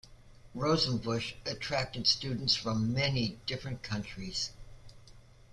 Rosenbusch 0.55 1.35
attracted 1.45 2.07
students 2.07 2.55
from 2.55 2.91
many 2.91 3.37
different 3.45 3.83
countries. 3.83 4.49